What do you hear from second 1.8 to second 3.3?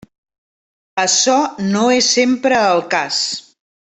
és sempre el cas.